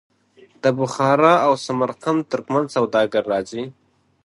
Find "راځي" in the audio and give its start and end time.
3.31-3.63